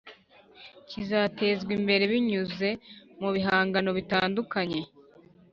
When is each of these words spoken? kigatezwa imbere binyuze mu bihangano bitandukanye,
kigatezwa 0.89 1.71
imbere 1.77 2.03
binyuze 2.11 2.69
mu 3.21 3.29
bihangano 3.35 3.89
bitandukanye, 3.97 4.79